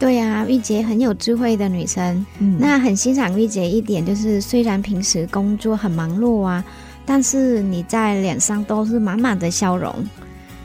[0.00, 2.24] 对呀、啊，玉洁很有智慧的女生。
[2.38, 6.64] 嗯，那很欣赏玉洁一点，就是虽然平时工作很忙碌啊，
[7.04, 9.94] 但是你在脸上都是满满的笑容，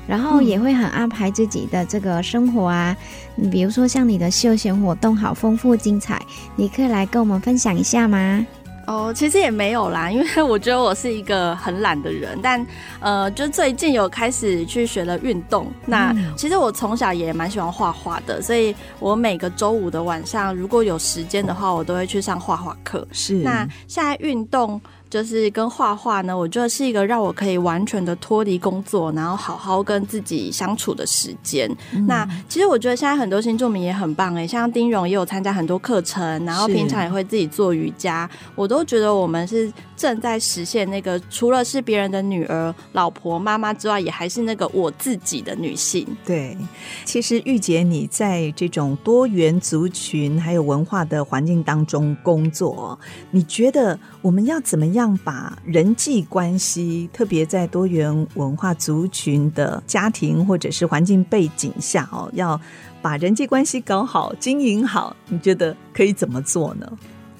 [0.07, 2.95] 然后也会很安排自己的这个生活啊。
[3.35, 6.21] 你比如说像你的休闲活动好丰富精彩，
[6.55, 8.47] 你可以来跟我们分享一下吗？
[8.87, 12.65] 哦，其实也没有啦， 因为我觉得我是一个很懒的人，但
[12.99, 15.71] 呃，就最近有开始去学了运动。
[15.85, 23.07] 那其实我从小也蛮喜欢画画的，所以我每个周五的晚上如果有时间的话，我都会去上画画课。
[23.11, 24.79] 是，那现在运动。
[25.09, 31.69] 就是跟画画呢，我觉得是一个让我可以完全的脱离工作，然后好好跟自己相处的时间。
[31.93, 46.05] 嗯、那其实我觉得现在很多新住民也很棒哎，像丁荣也有参加很多课程，然后平常也会自己做瑜伽，我都觉得我们是正在实现那个除了是别人的女儿、老婆、妈妈之外，也还是那个我自己的女性。
[46.25, 46.57] 对，
[47.03, 52.99] 其实玉洁你在这种多元族群还有文化的环境当中工作，
[53.31, 55.15] 你觉得我们要怎么样？
[55.23, 62.59] 把人际关系，特别在多元文化族群的家庭或者是环境背景下哦，要
[63.01, 66.91] 把人际关系搞好、经营好，你觉得可以怎么做呢？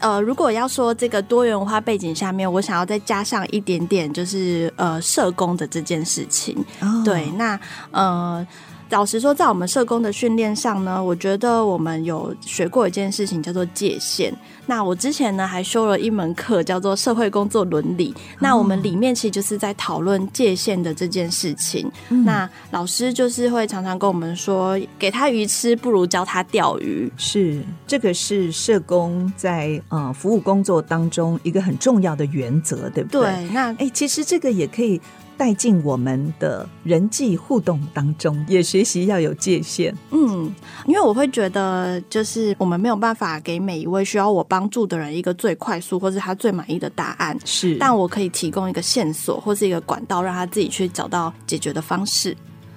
[0.05, 6.55] 呃，如果要说这个多元文化背景下面，我想要再加上一点点，就是呃，社工的这件事情。
[6.79, 8.45] 哦、对，那呃。
[8.91, 14.33] 老实说，在我们社工的训练上呢，我觉得我们有学过一件事情叫做界限。
[14.67, 18.13] 那我之前呢还修了一门课叫做社会工作伦理。
[18.15, 21.91] 哦、那我们里面其实就是在讨论界限的这件事情。
[22.09, 27.11] 嗯、那老师就是会常常跟我们说，给他鱼吃不如教他钓鱼。
[27.17, 33.21] 是，这个是社工在呃服务工作当中一个很重要的原则，对不对？
[33.21, 33.49] 对。
[33.51, 35.01] 那哎，其实这个也可以。
[35.38, 39.95] 带进我们的人际互动当中，也学习要有界限。
[40.11, 40.53] 嗯，
[40.86, 47.38] 因为我会觉得，就是我们没有办法给每一位需要我帮助的人一个最快速或是他最满意的答案。
[47.45, 52.36] 是，但我可以提供一个线索或是一个管道，让他自己去找到解决的方式。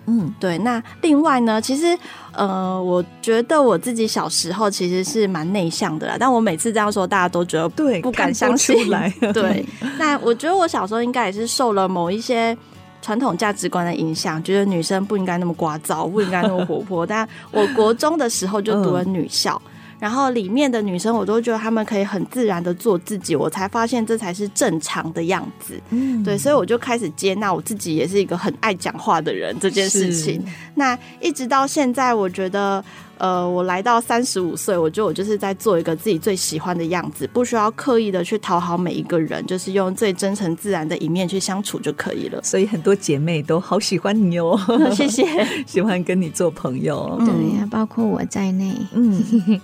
[0.09, 0.57] 嗯，对。
[0.59, 1.97] 那另外呢，其实，
[2.33, 6.17] 呃，我觉得我自己小时候其实是蛮内向的啦。
[6.19, 8.75] 但我每次这样说，大家都觉得对，不敢相信。
[9.35, 9.65] 对。
[9.99, 12.57] 那我觉得我小时候应该也是受了某一些
[13.03, 17.07] 传统价值观的影响，觉得女生不应该那么聒噪，不应该那么活泼。
[17.07, 19.61] 但我国中的时候就读了女校。
[19.65, 25.81] 嗯然后里面的女生，我都觉得她们可以很自然的做自己，我才发现这才是正常的样子。
[25.91, 30.43] 嗯，对，所以我就开始接纳我自己，也是一个很爱讲话的人这件事情。
[30.75, 32.85] 那一直到现在，我觉得，
[33.19, 42.41] 呃，我来到三十五岁，我觉得我就是在做一个自己最喜欢的样子，不需要刻意的去讨好每一个人，就是用最真诚自然的一面去相处就可以了。
[42.45, 44.57] 所以很多姐妹都好喜欢你哦，
[44.95, 45.27] 谢谢，
[45.67, 47.21] 喜欢跟你做朋友。
[47.25, 48.73] 对呀，包括我在内。
[48.93, 49.61] 嗯。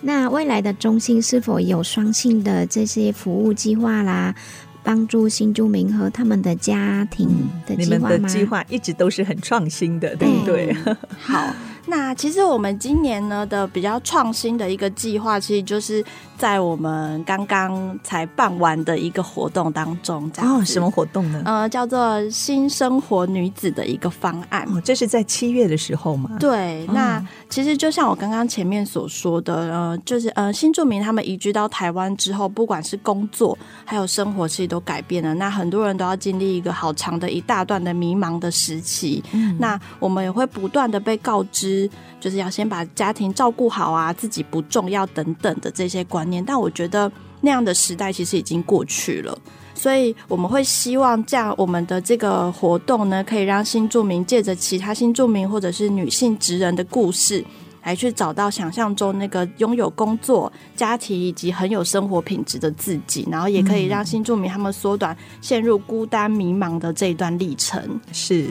[0.00, 4.34] 那未来的中心是否有双性的这些服务计划啦，
[4.82, 7.28] 帮助新住民和他们的家庭
[7.66, 8.08] 的计划吗？
[8.10, 10.66] 你们的计划一直都是很创新的，对不对？
[10.66, 11.52] 对好。
[11.86, 16.04] 那其实我们今年呢的比较创新的一个计划，其实就是
[16.36, 21.42] 在我们刚刚才办完的一个活动当中，这样哦，什么活动呢？
[21.44, 24.66] 呃，叫做新生活女子的一个方案。
[24.74, 26.30] 哦，这是在七月的时候吗？
[26.40, 26.84] 对。
[26.86, 35.32] 哦、那其实就像我刚刚前面所说的，呃，就是呃，新住民他们移居到台湾之后，不管是工作还有生活，其实都改变了。
[35.34, 39.22] 那很多人都要经历一个好长的一大段的迷茫的时期。
[39.32, 39.56] 嗯。
[39.60, 41.75] 那我们也会不断的被告知。
[42.20, 47.10] 就是要先把家庭照顾好啊，自己不重要等等的这些观念，但我觉得
[47.40, 49.36] 那样的时代其实已经过去了，
[49.74, 57.44] 所以我们会希望这样我们的这个活动呢，可以让新住民借着其他新住民或者是女性职人的故事。
[57.86, 67.80] 来去找到想象中那个拥有工作、家庭以及很有生活品质的自己，然后也可以让新住民他们缩短陷入孤单迷茫的这一段历程。
[68.12, 68.48] 是，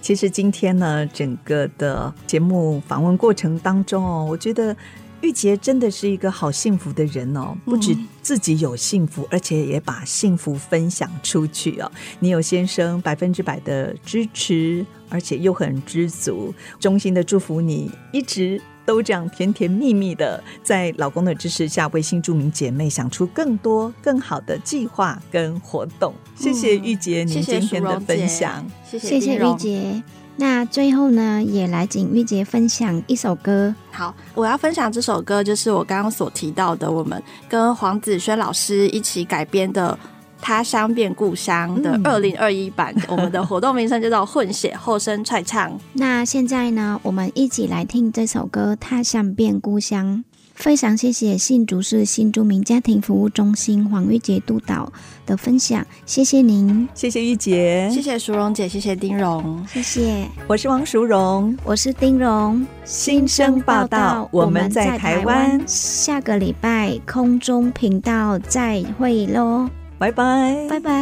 [0.00, 4.76] 其实今天呢，整个的节目访问过程当中哦，我觉得
[5.20, 11.88] 玉洁真的是一个好幸福的人哦，不止自己有幸福，而且也把幸福分享出去哦。
[12.18, 18.60] 你有先生百分之百的支持，而且又很知足，衷心的祝福你一直。
[18.84, 26.14] 都这样甜甜蜜蜜的，在老公的支持下，为新住民姐妹想出更多更好的计划跟活动。
[26.36, 30.02] 谢谢玉洁，您今天的分享，谢谢谢谢玉洁。
[30.34, 33.74] 那最后呢，也来请玉洁分享一首歌。
[33.90, 39.96] 好，我要分享这首歌，就是我刚刚所提到的，我们跟黄子轩老师一起改编的
[40.42, 42.92] 《他乡变故乡》的二零二一版。
[42.96, 45.72] 嗯、 我们的活动名称叫做“混血后生踹唱”。
[45.94, 50.24] 那现在呢，我们一起来听这首歌《他乡变故乡》。
[50.54, 54.92] 非常谢谢新竹市新住民家庭服务中心黄玉洁督导
[55.26, 69.68] 的分享，谢谢您，谢谢玉洁，谢谢淑荣姐，谢谢丁荣，谢谢，我是王淑荣，我是丁荣，新生报道，我们在台湾，下个礼拜空中频道再会喽，
[70.02, 70.66] 拜拜。
[70.68, 70.92] 拜拜。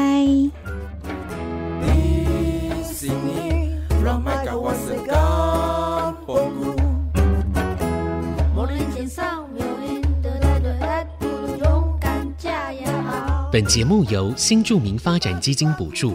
[13.50, 16.14] 本节目由新住民发展基金补助。